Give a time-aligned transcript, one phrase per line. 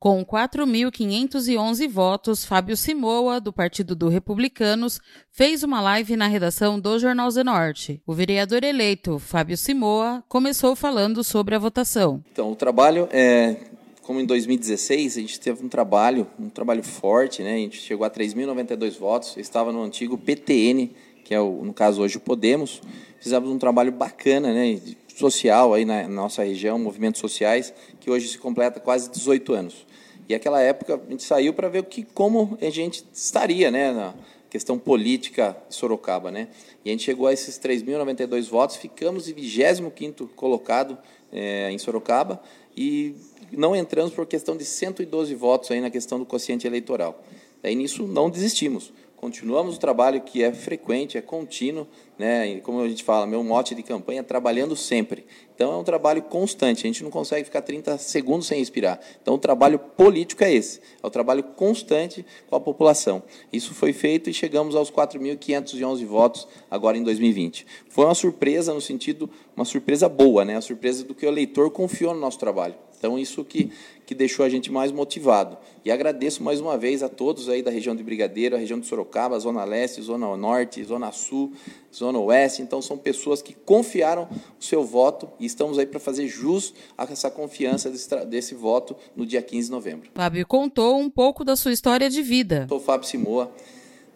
[0.00, 4.98] Com 4.511 votos, Fábio Simoa, do Partido do Republicanos,
[5.30, 8.00] fez uma live na redação do Jornal Zenorte.
[8.06, 12.24] O vereador eleito, Fábio Simoa, começou falando sobre a votação.
[12.32, 13.56] Então, o trabalho é.
[14.00, 17.56] Como em 2016, a gente teve um trabalho, um trabalho forte, né?
[17.56, 20.92] A gente chegou a 3.092 votos, estava no antigo PTN,
[21.22, 22.80] que é, o, no caso, hoje o Podemos.
[23.20, 24.80] Fizemos um trabalho bacana, né?
[25.20, 29.86] social aí na nossa região, movimentos sociais, que hoje se completa quase 18 anos.
[30.30, 33.90] E aquela época a gente saiu para ver o que, como a gente estaria né,
[33.90, 34.14] na
[34.48, 36.30] questão política de Sorocaba.
[36.30, 36.46] Né?
[36.84, 40.96] E a gente chegou a esses 3.092 votos, ficamos em 25º colocado
[41.32, 42.40] é, em Sorocaba
[42.76, 43.16] e
[43.50, 47.24] não entramos por questão de 112 votos aí na questão do quociente eleitoral.
[47.60, 48.92] Daí nisso não desistimos.
[49.20, 51.86] Continuamos o trabalho que é frequente, é contínuo,
[52.18, 52.48] né?
[52.48, 55.26] E como a gente fala, meu mote de campanha é trabalhando sempre.
[55.54, 58.98] Então é um trabalho constante, a gente não consegue ficar 30 segundos sem respirar.
[59.20, 63.22] Então o trabalho político é esse, é o trabalho constante com a população.
[63.52, 67.66] Isso foi feito e chegamos aos 4.511 votos agora em 2020.
[67.90, 70.56] Foi uma surpresa no sentido, uma surpresa boa, né?
[70.56, 72.74] A surpresa do que o eleitor confiou no nosso trabalho.
[73.00, 73.72] Então, isso que,
[74.04, 75.56] que deixou a gente mais motivado.
[75.82, 78.86] E agradeço mais uma vez a todos aí da região de Brigadeiro, a região de
[78.86, 81.50] Sorocaba, Zona Leste, Zona Norte, Zona Sul,
[81.92, 82.60] Zona Oeste.
[82.60, 84.28] Então, são pessoas que confiaram
[84.60, 88.94] o seu voto e estamos aí para fazer jus a essa confiança desse, desse, voto
[89.16, 90.10] no dia 15 de novembro.
[90.14, 92.66] Fábio contou um pouco da sua história de vida.
[92.68, 93.50] Sou Fábio Simoa,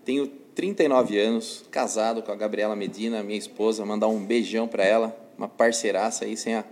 [0.04, 3.86] tenho 39 anos, casado com a Gabriela Medina, minha esposa.
[3.86, 6.64] Mandar um beijão para ela, uma parceiraça aí, sem a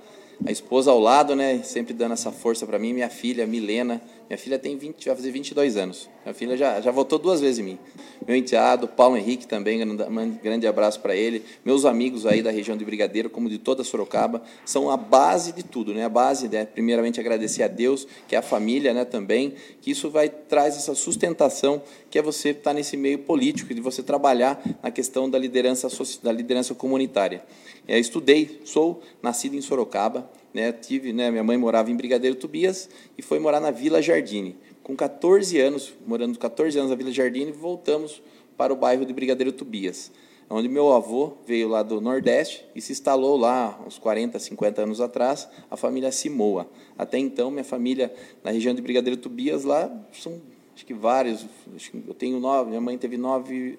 [0.44, 4.00] a esposa ao lado, né, sempre dando essa força para mim, minha filha, Milena.
[4.32, 6.08] Minha filha tem 20, vai fazer 22 anos.
[6.24, 7.78] Minha filha já, já votou duas vezes em mim.
[8.26, 11.44] Meu enteado, Paulo Henrique também, um grande abraço para ele.
[11.62, 15.62] Meus amigos aí da região de Brigadeiro, como de toda Sorocaba, são a base de
[15.62, 16.06] tudo, né?
[16.06, 16.64] A base, né?
[16.64, 20.94] primeiramente agradecer a Deus, que é a família, né, também, que isso vai traz essa
[20.94, 25.38] sustentação, que é você estar tá nesse meio político, de você trabalhar na questão da
[25.38, 25.88] liderança
[26.22, 27.44] da liderança comunitária.
[27.86, 32.88] É, estudei, sou nascido em Sorocaba, né, tive, né, minha mãe morava em Brigadeiro Tobias
[33.16, 34.56] e foi morar na Vila Jardine.
[34.82, 38.22] Com 14 anos, morando 14 anos na Vila Jardine, voltamos
[38.56, 40.12] para o bairro de Brigadeiro Tobias,
[40.50, 45.00] onde meu avô veio lá do Nordeste e se instalou lá uns 40, 50 anos
[45.00, 46.68] atrás, a família Simoa.
[46.98, 48.12] Até então, minha família
[48.44, 50.40] na região de Brigadeiro Tobias, lá são
[50.74, 53.78] acho que vários, acho que eu tenho nove, minha mãe teve nove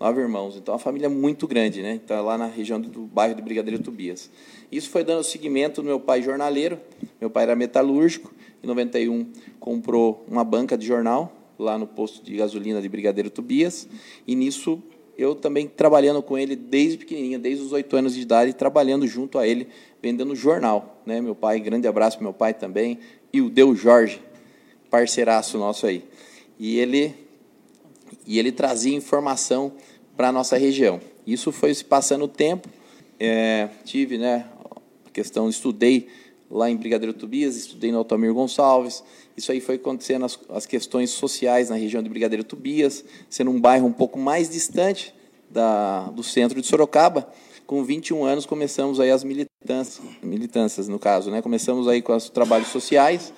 [0.00, 0.56] nove irmãos.
[0.56, 2.00] Então, a família é muito grande, né?
[2.02, 4.30] Então, lá na região do bairro de Brigadeiro Tobias.
[4.72, 6.80] Isso foi dando seguimento no meu pai jornaleiro.
[7.20, 8.32] Meu pai era metalúrgico.
[8.64, 9.26] Em 91,
[9.58, 13.86] comprou uma banca de jornal lá no posto de gasolina de Brigadeiro Tobias.
[14.26, 14.82] E nisso,
[15.18, 19.38] eu também trabalhando com ele desde pequenininho, desde os oito anos de idade, trabalhando junto
[19.38, 19.68] a ele,
[20.00, 21.02] vendendo jornal.
[21.04, 21.20] Né?
[21.20, 22.98] Meu pai, grande abraço para meu pai também.
[23.30, 24.22] E o Deu Jorge,
[24.88, 26.02] parceiraço nosso aí.
[26.58, 27.14] E ele,
[28.26, 29.72] e ele trazia informação
[30.16, 31.00] para a nossa região.
[31.26, 32.68] Isso foi se passando o tempo.
[33.18, 34.46] É, tive, né,
[35.06, 36.08] a questão, estudei
[36.50, 39.04] lá em Brigadeiro Tobias, estudei no Altamir Gonçalves.
[39.36, 43.60] Isso aí foi acontecendo as, as questões sociais na região de Brigadeiro Tobias, sendo um
[43.60, 45.14] bairro um pouco mais distante
[45.48, 47.28] da, do centro de Sorocaba.
[47.66, 51.40] Com 21 anos começamos aí as militâncias, militâncias no caso, né?
[51.40, 53.32] Começamos aí com os trabalhos sociais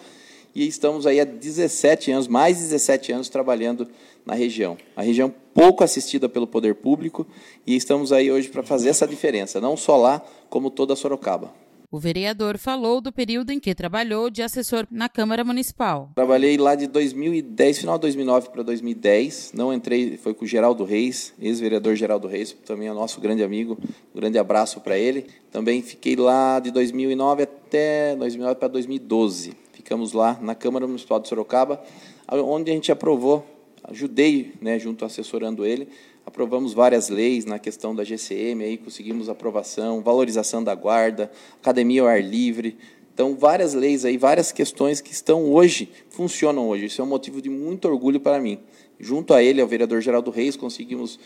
[0.54, 3.88] e estamos aí há 17 anos, mais de 17 anos trabalhando
[4.24, 4.76] na região.
[4.96, 7.26] A região pouco assistida pelo poder público
[7.66, 11.62] e estamos aí hoje para fazer essa diferença, não só lá, como toda Sorocaba.
[11.94, 16.10] O vereador falou do período em que trabalhou de assessor na Câmara Municipal.
[16.14, 19.52] Trabalhei lá de 2010, final de 2009 para 2010.
[19.54, 23.76] Não entrei, foi com o Geraldo Reis, ex-vereador Geraldo Reis, também é nosso grande amigo.
[24.14, 25.26] Um grande abraço para ele.
[25.50, 29.52] Também fiquei lá de 2009 até 2009 para 2012.
[29.74, 31.78] Ficamos lá na Câmara Municipal de Sorocaba,
[32.26, 33.44] onde a gente aprovou
[33.84, 35.88] ajudei, né, junto assessorando ele,
[36.24, 41.30] aprovamos várias leis na questão da GCM, aí conseguimos aprovação, valorização da guarda,
[41.60, 42.76] academia ao ar livre.
[43.12, 46.86] Então, várias leis aí, várias questões que estão hoje, funcionam hoje.
[46.86, 48.58] Isso é um motivo de muito orgulho para mim.
[48.98, 51.18] Junto a ele, ao vereador Geraldo Reis, conseguimos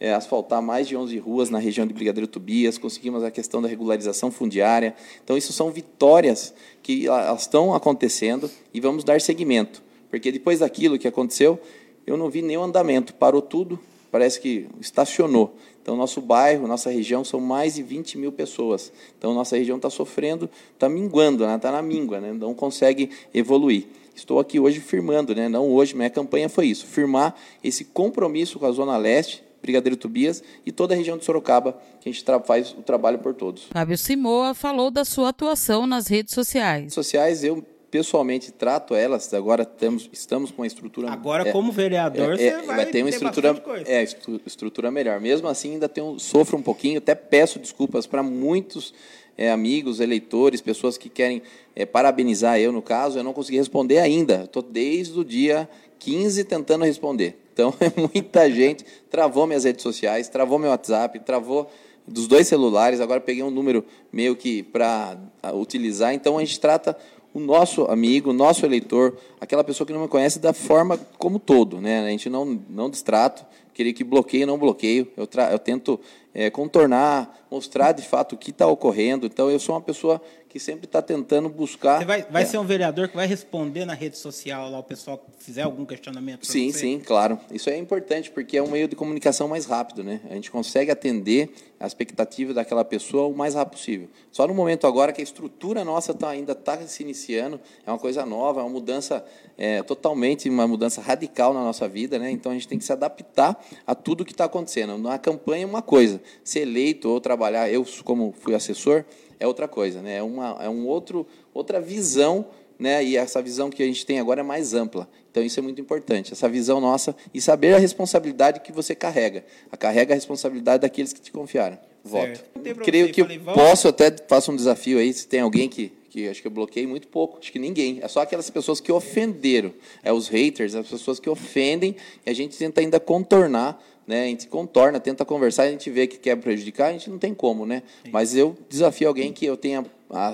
[0.00, 3.68] é, asfaltar mais de 11 ruas na região de Brigadeiro Tobias, conseguimos a questão da
[3.68, 4.94] regularização fundiária.
[5.22, 9.82] Então, isso são vitórias que elas estão acontecendo e vamos dar seguimento
[10.14, 11.58] porque depois daquilo que aconteceu,
[12.06, 13.78] eu não vi nenhum andamento, parou tudo,
[14.10, 15.56] parece que estacionou.
[15.82, 18.92] Então, nosso bairro, nossa região, são mais de 20 mil pessoas.
[19.18, 21.58] Então, nossa região está sofrendo, está minguando, está né?
[21.58, 22.32] Tá na míngua, né?
[22.32, 23.86] não consegue evoluir.
[24.14, 25.48] Estou aqui hoje firmando, né?
[25.48, 30.42] não hoje, minha campanha foi isso, firmar esse compromisso com a Zona Leste, Brigadeiro Tobias
[30.64, 33.64] e toda a região de Sorocaba, que a gente faz o trabalho por todos.
[33.72, 36.94] Fábio Simoa falou da sua atuação nas redes sociais.
[36.94, 39.32] Sociais, eu pessoalmente trato elas.
[39.32, 41.12] Agora temos, estamos com uma estrutura.
[41.12, 44.02] Agora, é, como vereador, é, você é, vai, vai ter uma ter estrutura, é,
[44.44, 45.20] estrutura melhor.
[45.20, 46.98] Mesmo assim, ainda tenho, sofro um pouquinho.
[46.98, 48.92] Até peço desculpas para muitos
[49.38, 51.40] é, amigos, eleitores, pessoas que querem
[51.76, 53.16] é, parabenizar eu, no caso.
[53.16, 54.42] Eu não consegui responder ainda.
[54.42, 55.68] Estou desde o dia
[56.00, 57.38] 15 tentando responder.
[57.52, 58.84] Então, é muita gente.
[59.08, 61.70] Travou minhas redes sociais, travou meu WhatsApp, travou
[62.08, 63.00] dos dois celulares.
[63.00, 65.16] Agora peguei um número meio que para
[65.54, 66.12] utilizar.
[66.12, 66.98] Então, a gente trata
[67.34, 71.40] o nosso amigo, o nosso eleitor, aquela pessoa que não me conhece da forma como
[71.40, 72.06] todo, né?
[72.06, 73.44] A gente não não distrato,
[73.74, 75.08] queria que bloqueio, não bloqueio.
[75.16, 76.00] Eu, eu tento
[76.32, 79.26] é, contornar, mostrar de fato o que está ocorrendo.
[79.26, 80.20] Então, eu sou uma pessoa
[80.54, 81.98] que sempre está tentando buscar.
[81.98, 82.46] Você vai, vai é.
[82.46, 85.84] ser um vereador que vai responder na rede social lá o pessoal que fizer algum
[85.84, 86.46] questionamento?
[86.46, 86.78] Sim, você?
[86.78, 87.40] sim, claro.
[87.50, 90.20] Isso é importante porque é um meio de comunicação mais rápido, né?
[90.30, 94.08] A gente consegue atender a expectativa daquela pessoa o mais rápido possível.
[94.30, 97.98] Só no momento agora que a estrutura nossa tá, ainda está se iniciando, é uma
[97.98, 99.24] coisa nova, é uma mudança
[99.58, 102.30] é, totalmente, uma mudança radical na nossa vida, né?
[102.30, 104.96] Então a gente tem que se adaptar a tudo que está acontecendo.
[104.98, 109.04] Na campanha é uma coisa, ser eleito ou trabalhar, eu como fui assessor,
[109.38, 110.16] é outra coisa, né?
[110.16, 112.46] É, uma, é um outro, outra visão,
[112.78, 113.04] né?
[113.04, 115.08] E essa visão que a gente tem agora é mais ampla.
[115.30, 119.44] Então isso é muito importante, essa visão nossa e saber a responsabilidade que você carrega.
[119.70, 121.78] A carrega a responsabilidade daqueles que te confiaram.
[122.04, 122.44] Voto.
[122.84, 126.40] Creio que falei, posso até faço um desafio aí, se tem alguém que que acho
[126.40, 127.98] que eu bloqueei muito pouco, acho que ninguém.
[128.00, 132.32] É só aquelas pessoas que ofenderam, é os haters, as pessoas que ofendem, e a
[132.32, 134.24] gente tenta ainda contornar né?
[134.24, 137.32] A gente contorna, tenta conversar, a gente vê que quer prejudicar, a gente não tem
[137.32, 137.82] como, né?
[138.04, 138.10] Sim.
[138.12, 139.82] Mas eu desafio alguém que eu tenha,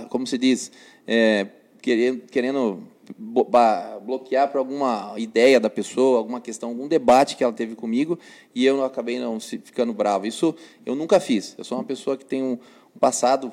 [0.08, 0.72] como se diz,
[1.06, 1.46] é,
[1.80, 2.82] querendo, querendo
[3.16, 8.18] bloquear para alguma ideia da pessoa, alguma questão, algum debate que ela teve comigo
[8.52, 10.26] e eu acabei não ficando bravo.
[10.26, 10.52] Isso
[10.84, 11.54] eu nunca fiz.
[11.56, 12.58] Eu sou uma pessoa que tem um
[12.98, 13.52] passado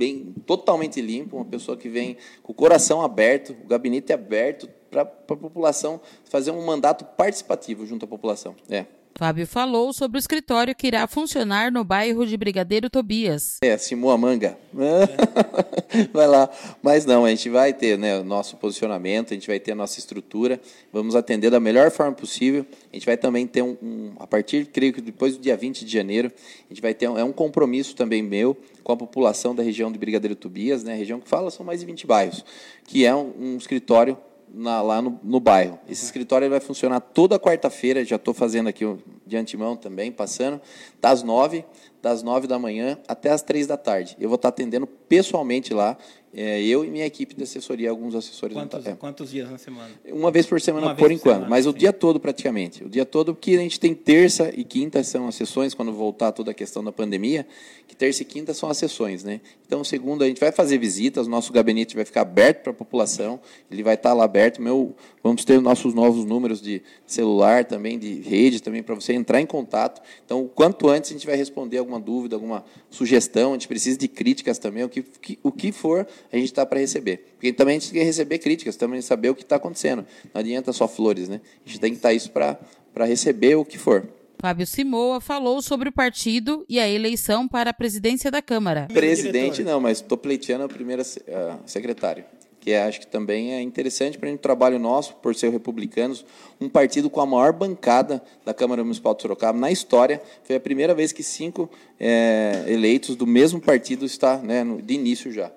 [0.00, 5.02] bem totalmente limpo, uma pessoa que vem com o coração aberto, o gabinete aberto para
[5.02, 8.56] a população fazer um mandato participativo junto à população.
[8.70, 8.86] É.
[9.14, 13.58] Fábio falou sobre o escritório que irá funcionar no bairro de Brigadeiro Tobias.
[13.62, 14.56] É, Simoamanga.
[14.78, 16.08] É.
[16.12, 16.48] vai lá.
[16.82, 19.74] Mas não, a gente vai ter né, o nosso posicionamento, a gente vai ter a
[19.74, 20.60] nossa estrutura,
[20.92, 22.64] vamos atender da melhor forma possível.
[22.90, 25.84] A gente vai também ter um, um a partir, creio que depois do dia 20
[25.84, 26.32] de janeiro,
[26.66, 29.92] a gente vai ter um, é um compromisso também meu com a população da região
[29.92, 32.44] de Brigadeiro Tobias, né, região que fala são mais de 20 bairros,
[32.86, 34.16] que é um, um escritório
[34.52, 35.78] na, lá no, no, bairro.
[35.88, 38.84] Esse escritório vai funcionar toda quarta-feira, já estou fazendo aqui
[39.26, 40.60] de antemão também, passando,
[41.00, 41.64] das nove,
[42.02, 44.16] das nove da manhã até as três da tarde.
[44.18, 45.96] Eu vou estar atendendo pessoalmente lá,
[46.32, 48.54] é, eu e minha equipe de assessoria, alguns assessores.
[48.54, 48.94] Quantos, é.
[48.94, 49.90] quantos dias na semana?
[50.12, 51.70] Uma vez por semana, Uma por enquanto, semana, mas sim.
[51.70, 52.84] o dia todo praticamente.
[52.84, 56.30] O dia todo, porque a gente tem terça e quinta são as sessões, quando voltar
[56.30, 57.44] toda a questão da pandemia,
[57.88, 59.24] que terça e quinta são as sessões.
[59.24, 59.40] Né?
[59.66, 63.40] Então, segunda, a gente vai fazer visitas, nosso gabinete vai ficar aberto para a população,
[63.68, 64.62] ele vai estar lá aberto.
[64.62, 64.94] Meu,
[65.24, 69.46] vamos ter nossos novos números de celular também, de rede também, para você entrar em
[69.46, 70.00] contato.
[70.24, 73.98] Então, o quanto antes a gente vai responder alguma dúvida, alguma sugestão, a gente precisa
[73.98, 75.04] de críticas também, o que,
[75.42, 77.34] o que for a gente está para receber.
[77.34, 80.04] Porque também a gente tem que receber críticas, também saber o que está acontecendo.
[80.32, 81.40] Não adianta só flores, né?
[81.64, 84.06] A gente tem que estar tá isso para receber o que for.
[84.38, 88.88] Fábio Simoa falou sobre o partido e a eleição para a presidência da Câmara.
[88.92, 92.24] Presidente não, mas estou pleiteando a primeira uh, secretário
[92.60, 96.24] que é, acho que também é interessante para o trabalho nosso, por ser republicanos,
[96.60, 100.20] um partido com a maior bancada da Câmara Municipal de Sorocaba na história.
[100.44, 104.92] Foi a primeira vez que cinco é, eleitos do mesmo partido está né, no, de
[104.92, 105.50] início já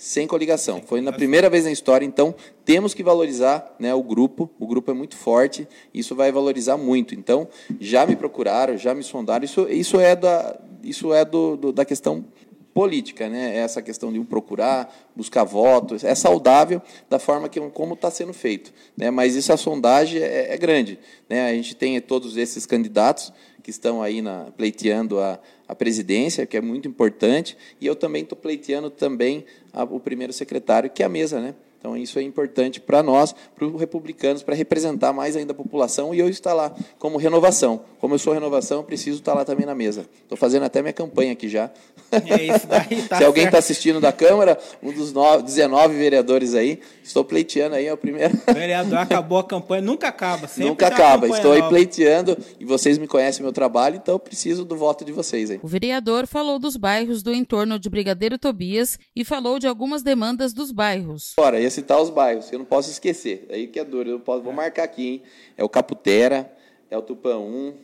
[0.00, 0.80] sem coligação.
[0.86, 4.48] Foi na primeira vez na história, então temos que valorizar né, o grupo.
[4.58, 7.14] O grupo é muito forte, isso vai valorizar muito.
[7.14, 7.46] Então,
[7.78, 9.44] já me procuraram, já me sondaram.
[9.44, 12.24] Isso, isso é, da, isso é do, do da questão
[12.72, 13.58] política, né?
[13.58, 16.80] Essa questão de um procurar, buscar votos, é saudável
[17.10, 19.10] da forma que como está sendo feito, né?
[19.10, 21.50] Mas isso a sondagem é, é, grande, né?
[21.50, 25.38] A gente tem todos esses candidatos que estão aí na, pleiteando a,
[25.70, 30.32] a presidência, que é muito importante, e eu também estou pleiteando também a, o primeiro
[30.32, 31.54] secretário, que é a mesa, né?
[31.80, 36.14] Então, isso é importante para nós, para os republicanos, para representar mais ainda a população
[36.14, 37.80] e eu estar lá como renovação.
[37.98, 40.06] Como eu sou renovação, eu preciso estar lá também na mesa.
[40.22, 41.70] Estou fazendo até minha campanha aqui já.
[42.12, 46.54] É isso daí, tá Se alguém está assistindo da Câmara, um dos nove- 19 vereadores
[46.54, 48.34] aí, estou pleiteando aí primeira.
[48.46, 50.48] O vereador acabou a campanha, nunca acaba.
[50.48, 51.28] Sempre Nunca acaba.
[51.28, 55.12] Estou aí pleiteando e vocês me conhecem meu trabalho, então eu preciso do voto de
[55.12, 55.60] vocês aí.
[55.62, 60.52] O vereador falou dos bairros do entorno de Brigadeiro Tobias e falou de algumas demandas
[60.52, 61.34] dos bairros.
[61.38, 63.46] Agora, ia citar os bairros, eu não posso esquecer.
[63.48, 65.22] Aí que é duro, eu posso, vou marcar aqui, hein?
[65.56, 66.52] É o Caputera,
[66.90, 67.74] é o Tupã 1,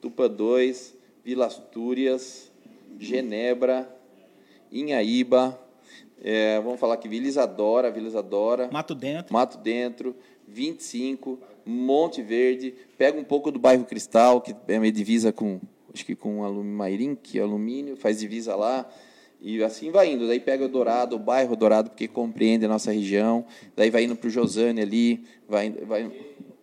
[0.00, 2.50] Tupã 2, Vila Astúrias,
[2.98, 3.88] Genebra,
[4.72, 5.60] Inhaíba,
[6.22, 9.32] é, vamos falar aqui, Vila Isadora, Vila Isadora, Mato dentro.
[9.32, 10.16] Mato Dentro,
[10.48, 15.60] 25, Monte Verde, pega um pouco do bairro Cristal, que é meio divisa com,
[15.92, 18.88] acho que com Alumairim, que é alumínio, faz divisa lá,
[19.44, 20.26] e assim vai indo.
[20.26, 23.44] Daí pega o Dourado, o bairro Dourado, porque compreende a nossa região,
[23.76, 26.10] daí vai indo para o Josane ali, vai, vai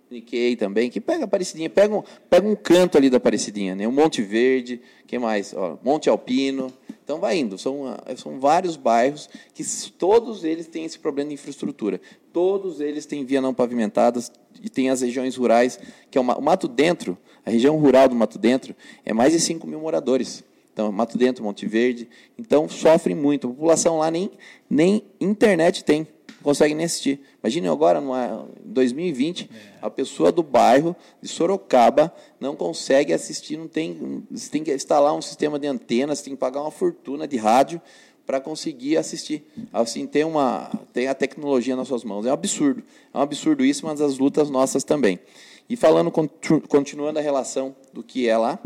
[0.10, 3.88] Niquei também, que pega a Aparecidinha, pega um, pega um canto ali da Aparecidinha, né?
[3.88, 5.54] O Monte Verde, que mais?
[5.54, 6.74] Ó, Monte Alpino.
[7.04, 11.36] Então vai indo, são, ah, são vários bairros que todos eles têm esse problema de
[11.36, 12.00] infraestrutura.
[12.34, 16.68] Todos eles têm via não pavimentadas e tem as regiões rurais, que é o Mato
[16.68, 20.44] Dentro, a região rural do Mato Dentro, é mais de 5 mil moradores.
[20.74, 22.08] Então, Mato Dentro, Monte Verde.
[22.38, 23.48] Então, sofrem muito.
[23.48, 24.32] A população lá nem,
[24.70, 27.20] nem internet tem, não consegue nem assistir.
[27.44, 29.50] Imagine agora, numa, em 2020,
[29.82, 35.14] a pessoa do bairro de Sorocaba não consegue assistir, não tem, você tem que instalar
[35.14, 37.82] um sistema de antenas, tem que pagar uma fortuna de rádio
[38.26, 39.44] para conseguir assistir.
[39.74, 42.26] Assim, tem, uma, tem a tecnologia nas suas mãos.
[42.26, 42.82] É um absurdo.
[43.14, 45.20] É um absurdo isso, mas as lutas nossas também.
[45.68, 48.58] E falando, continu- continuando a relação do que é lá,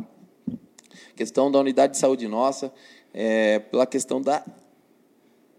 [1.15, 2.71] questão da unidade de saúde nossa,
[3.13, 4.43] é, pela questão da,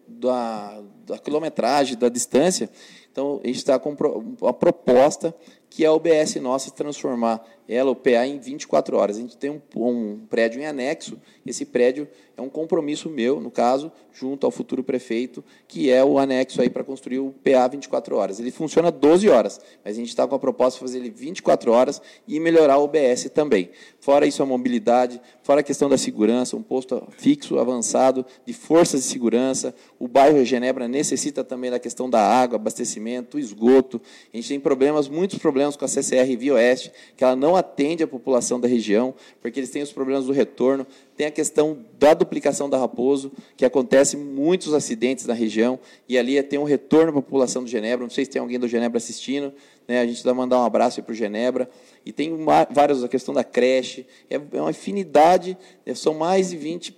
[0.07, 2.71] da, da quilometragem, da distância.
[3.11, 3.97] Então, a gente está com
[4.41, 5.35] uma proposta
[5.77, 9.19] que é a OBS nossa transformar ela, o PA, em 24 horas.
[9.19, 13.51] A gente tem um, um prédio em anexo, esse prédio é um compromisso meu, no
[13.51, 18.15] caso, junto ao futuro prefeito, que é o anexo aí para construir o PA 24
[18.15, 18.39] horas.
[18.39, 21.73] Ele funciona 12 horas, mas a gente está com a proposta de fazer ele 24
[21.73, 23.71] horas e melhorar o OBS também.
[24.01, 29.03] Fora isso, a mobilidade, fora a questão da segurança, um posto fixo, avançado, de forças
[29.03, 29.75] de segurança.
[29.99, 34.01] O bairro Genebra necessita também da questão da água, abastecimento, esgoto.
[34.33, 38.03] A gente tem problemas, muitos problemas com a CCR Via Oeste, que ela não atende
[38.03, 40.87] a população da região, porque eles têm os problemas do retorno.
[41.17, 46.41] Tem a questão da duplicação da Raposo, que acontece muitos acidentes na região, e ali
[46.43, 48.05] tem um retorno para a população do Genebra.
[48.05, 49.53] Não sei se tem alguém do Genebra assistindo,
[49.89, 50.01] né?
[50.01, 51.69] a gente vai mandar um abraço para o Genebra.
[52.05, 55.57] E tem uma, várias, a questão da creche, é, é uma infinidade,
[55.87, 56.97] é, são mais de 20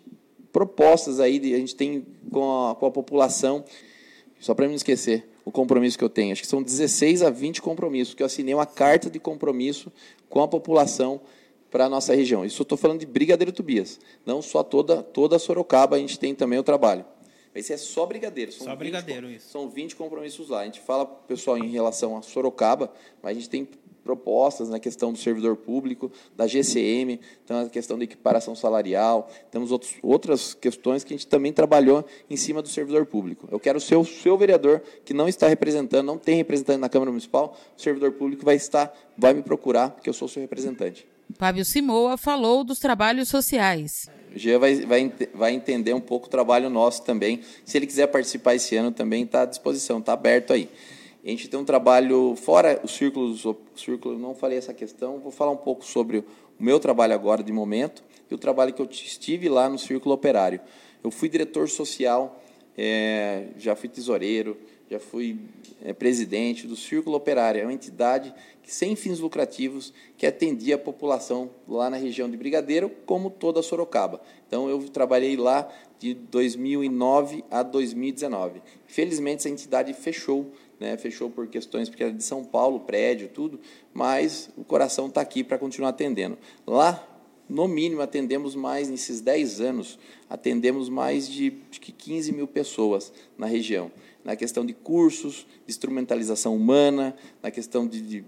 [0.52, 3.64] propostas aí, a gente tem com a, com a população,
[4.40, 7.62] só para não esquecer o compromisso que eu tenho, acho que são 16 a 20
[7.62, 9.90] compromissos, que eu assinei uma carta de compromisso
[10.28, 11.22] com a população
[11.70, 12.44] para a nossa região.
[12.44, 16.34] Isso eu estou falando de Brigadeiro Tobias, não só toda, toda Sorocaba, a gente tem
[16.34, 17.02] também o trabalho.
[17.54, 18.52] Esse é só Brigadeiro.
[18.52, 19.48] São Só 20 Brigadeiro, isso.
[19.48, 20.60] São 20 compromissos lá.
[20.60, 23.66] A gente fala, pessoal, em relação a Sorocaba, mas a gente tem
[24.08, 29.70] propostas na questão do servidor público, da GCM, então a questão da equiparação salarial, temos
[29.70, 33.46] outros, outras questões que a gente também trabalhou em cima do servidor público.
[33.52, 37.10] Eu quero ser o seu vereador que não está representando, não tem representante na Câmara
[37.10, 41.06] Municipal, o servidor público vai estar, vai me procurar, porque eu sou seu representante.
[41.36, 44.08] Fábio Simoa falou dos trabalhos sociais.
[44.34, 47.42] O Jean vai, vai, vai entender um pouco o trabalho nosso também.
[47.62, 50.70] Se ele quiser participar esse ano também, está à disposição, está aberto aí.
[51.28, 55.30] A gente tem um trabalho fora o círculo, o círculo, não falei essa questão, vou
[55.30, 56.24] falar um pouco sobre o
[56.58, 60.58] meu trabalho agora de momento e o trabalho que eu estive lá no círculo operário.
[61.04, 62.42] Eu fui diretor social,
[62.78, 64.56] é, já fui tesoureiro,
[64.90, 65.38] já fui
[65.84, 68.32] é, presidente do Círculo Operário, é uma entidade
[68.62, 73.60] que, sem fins lucrativos que atendia a população lá na região de Brigadeiro, como toda
[73.60, 74.22] Sorocaba.
[74.48, 78.62] Então, eu trabalhei lá de 2009 a 2019.
[78.86, 80.50] Felizmente, essa entidade fechou,
[80.80, 80.96] né?
[80.96, 83.60] fechou por questões, porque era de São Paulo, prédio, tudo,
[83.92, 86.38] mas o coração está aqui para continuar atendendo.
[86.66, 87.06] Lá,
[87.48, 91.50] no mínimo, atendemos mais, nesses 10 anos, atendemos mais de
[91.80, 93.90] que 15 mil pessoas na região.
[94.24, 98.24] Na questão de cursos, de instrumentalização humana, na questão de, de,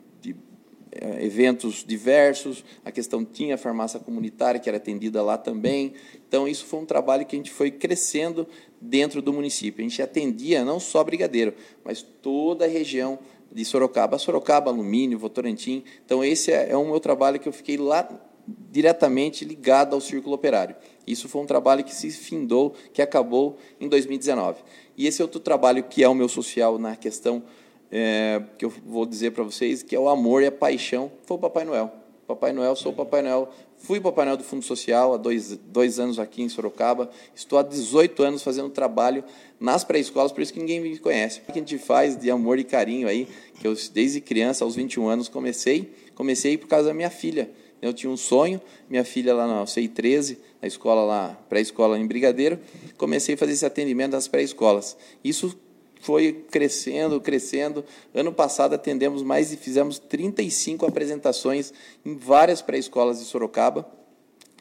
[1.20, 5.94] eventos diversos, a questão tinha a farmácia comunitária, que era atendida lá também.
[6.28, 8.46] Então, isso foi um trabalho que a gente foi crescendo
[8.80, 9.84] dentro do município.
[9.84, 11.54] A gente atendia não só Brigadeiro,
[11.84, 13.18] mas toda a região
[13.52, 14.18] de Sorocaba.
[14.18, 15.84] Sorocaba, Alumínio, Votorantim.
[16.04, 18.08] Então, esse é, é o meu trabalho que eu fiquei lá
[18.46, 20.74] diretamente ligado ao círculo operário.
[21.06, 24.62] Isso foi um trabalho que se findou, que acabou em 2019.
[24.96, 27.42] E esse outro trabalho que é o meu social na questão
[27.90, 31.36] é, que eu vou dizer para vocês, que é o amor e a paixão, foi
[31.36, 31.92] o Papai Noel.
[32.26, 33.50] Papai Noel, sou o Papai Noel,
[33.82, 37.10] Fui para o painel do Fundo Social há dois, dois anos aqui em Sorocaba.
[37.34, 39.24] Estou há 18 anos fazendo trabalho
[39.58, 41.40] nas pré-escolas, por isso que ninguém me conhece.
[41.40, 43.26] O que a gente faz de amor e carinho aí,
[43.58, 47.50] que eu desde criança, aos 21 anos, comecei, comecei por causa da minha filha.
[47.80, 52.06] Eu tinha um sonho, minha filha lá na CI 13, na escola lá, pré-escola em
[52.06, 52.60] Brigadeiro,
[52.98, 54.94] comecei a fazer esse atendimento das pré-escolas.
[55.24, 55.58] Isso
[56.00, 57.84] foi crescendo, crescendo.
[58.14, 61.72] Ano passado atendemos mais e fizemos 35 apresentações
[62.04, 63.86] em várias pré-escolas de Sorocaba.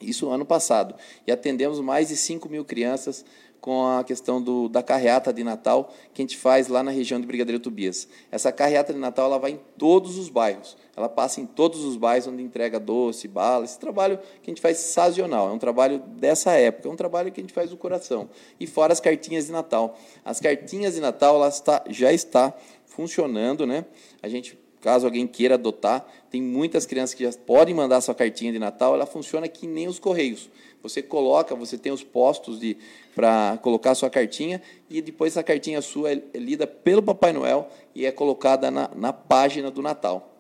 [0.02, 0.96] Isso ano passado.
[1.28, 3.26] E atendemos mais de 5 mil crianças
[3.62, 7.20] com a questão do, da carreata de Natal que a gente faz lá na região
[7.20, 8.08] de Brigadeiro Tobias.
[8.32, 11.96] Essa carreata de Natal ela vai em todos os bairros, ela passa em todos os
[11.96, 13.66] bairros onde entrega doce, bala.
[13.66, 17.32] Esse trabalho que a gente faz sazonal, é um trabalho dessa época, é um trabalho
[17.32, 18.30] que a gente faz do coração.
[18.60, 19.98] E fora as cartinhas de Natal.
[20.24, 22.54] As cartinhas de Natal ela está, já está
[22.86, 23.86] funcionando, né?
[24.22, 28.52] A gente caso alguém queira adotar, tem muitas crianças que já podem mandar sua cartinha
[28.52, 30.50] de Natal, ela funciona que nem os correios.
[30.82, 32.78] Você coloca, você tem os postos de
[33.16, 37.34] para colocar a sua cartinha e depois essa cartinha sua é, é lida pelo Papai
[37.34, 40.36] Noel e é colocada na, na página do Natal.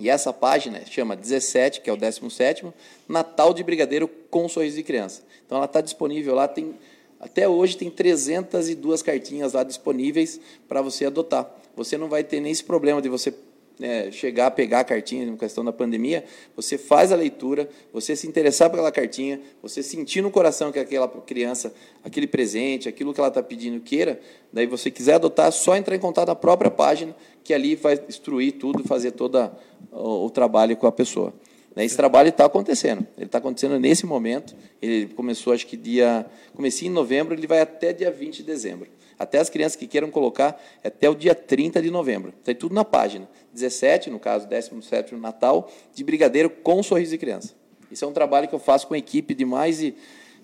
[0.00, 2.66] E essa página chama 17, que é o 17,
[3.08, 5.22] Natal de Brigadeiro com Sorriso de Criança.
[5.44, 6.74] Então ela está disponível lá, tem
[7.20, 11.50] até hoje tem 302 cartinhas lá disponíveis para você adotar.
[11.76, 13.34] Você não vai ter nem esse problema de você
[13.78, 16.24] né, chegar, pegar a cartinha em questão da pandemia,
[16.56, 21.08] você faz a leitura, você se interessar pela cartinha, você sentir no coração que aquela
[21.08, 21.72] criança,
[22.04, 24.20] aquele presente, aquilo que ela está pedindo queira,
[24.52, 28.00] daí você quiser adotar, é só entrar em contato na própria página, que ali vai
[28.08, 29.50] instruir tudo, fazer todo
[29.92, 31.32] o, o trabalho com a pessoa.
[31.78, 33.06] Né, esse trabalho está acontecendo.
[33.16, 34.54] Ele está acontecendo nesse momento.
[34.82, 36.26] Ele começou, acho que dia.
[36.52, 38.88] Comecei em novembro, ele vai até dia 20 de dezembro.
[39.18, 42.32] Até as crianças que queiram colocar, é até o dia 30 de novembro.
[42.44, 43.28] Tem tudo na página.
[43.52, 47.54] 17, no caso, 17 no Natal, de brigadeiro com sorriso de criança.
[47.90, 49.94] Isso é um trabalho que eu faço com a equipe de mais de.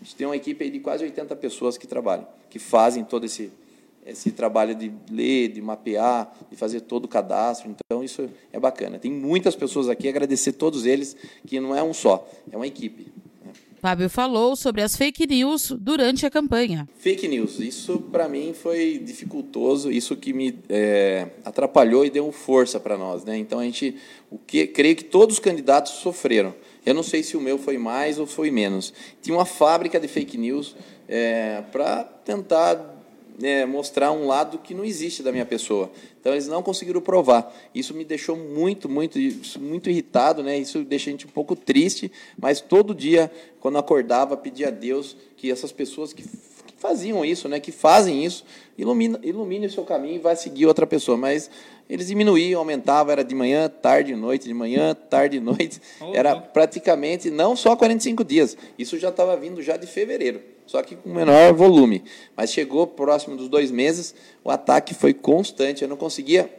[0.01, 3.53] A gente tem uma equipe de quase 80 pessoas que trabalham, que fazem todo esse,
[4.05, 7.71] esse trabalho de ler, de mapear, de fazer todo o cadastro.
[7.71, 8.99] Então, isso é bacana.
[8.99, 13.13] Tem muitas pessoas aqui, agradecer todos eles, que não é um só, é uma equipe.
[13.85, 16.89] Fábio falou sobre as fake news durante a campanha.
[16.97, 22.81] Fake news, isso para mim foi dificultoso, isso que me é, atrapalhou e deu força
[22.81, 23.37] para nós, né?
[23.37, 23.95] Então a gente,
[24.31, 26.55] o que, creio que todos os candidatos sofreram.
[26.87, 28.91] Eu não sei se o meu foi mais ou foi menos.
[29.21, 30.75] Tinha uma fábrica de fake news
[31.07, 32.94] é, para tentar
[33.43, 35.91] é, mostrar um lado que não existe da minha pessoa.
[36.21, 37.55] Então eles não conseguiram provar.
[37.75, 39.19] Isso me deixou muito, muito,
[39.59, 40.59] muito irritado, né?
[40.59, 42.11] Isso deixa a gente um pouco triste.
[42.39, 46.25] Mas todo dia, quando acordava, pedia a Deus que essas pessoas que,
[46.85, 47.59] faziam isso, né?
[47.59, 48.45] Que fazem isso,
[48.77, 51.17] ilumine, ilumine o seu caminho e vai seguir outra pessoa.
[51.17, 51.51] Mas
[51.89, 55.81] eles diminuíam, aumentavam, era de manhã, tarde, noite, de manhã, tarde, noite.
[56.13, 58.55] Era praticamente não só 45 dias.
[58.79, 62.03] Isso já estava vindo já de fevereiro só que com menor volume.
[62.37, 65.83] Mas chegou próximo dos dois meses, o ataque foi constante.
[65.83, 66.51] Eu não conseguia.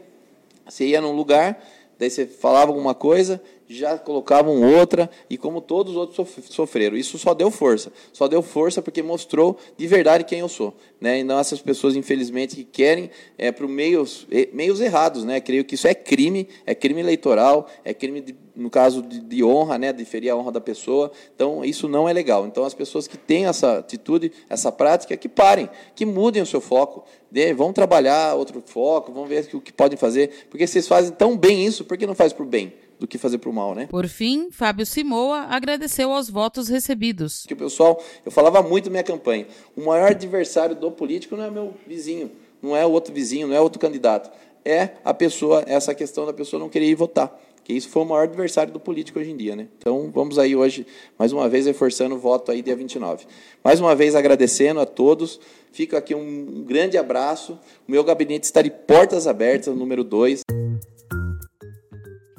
[0.68, 1.64] Você ia num lugar,
[2.00, 6.96] daí você falava alguma coisa, já colocavam outra, e como todos os outros sofreram.
[6.96, 7.92] Isso só deu força.
[8.14, 10.76] Só deu força porque mostrou de verdade quem eu sou.
[11.00, 11.20] Né?
[11.20, 15.24] E não essas pessoas, infelizmente, que querem é, para meios, meios errados.
[15.24, 15.40] Né?
[15.40, 19.44] Creio que isso é crime, é crime eleitoral, é crime, de, no caso de, de,
[19.44, 19.92] honra, né?
[19.92, 21.12] de ferir a honra da pessoa.
[21.36, 22.48] Então, isso não é legal.
[22.48, 26.62] Então, as pessoas que têm essa atitude, essa prática, que parem, que mudem o seu
[26.62, 30.48] foco, de, vão trabalhar outro foco, vão ver o que podem fazer.
[30.50, 32.74] Porque vocês fazem tão bem isso, por que não faz para o bem?
[32.98, 33.88] do que fazer para o mal, né?
[33.88, 37.46] Por fim, Fábio Simoa agradeceu aos votos recebidos.
[37.46, 41.44] Que o pessoal, eu falava muito na minha campanha, o maior adversário do político não
[41.44, 44.32] é meu vizinho, não é o outro vizinho, não é outro candidato,
[44.64, 47.38] é a pessoa, essa questão da pessoa não querer ir votar.
[47.66, 49.68] Que isso foi o maior adversário do político hoje em dia, né?
[49.80, 50.86] Então, vamos aí hoje,
[51.18, 53.26] mais uma vez, reforçando o voto aí dia 29.
[53.64, 55.40] Mais uma vez, agradecendo a todos.
[55.72, 57.60] Fica aqui um grande abraço.
[57.88, 60.42] O meu gabinete está de portas abertas, número 2.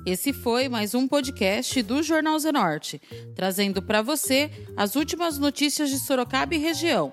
[0.06, 3.02] Esse foi mais um podcast do Jornal Zenorte,
[3.34, 7.12] trazendo para você as últimas notícias de Sorocaba e região.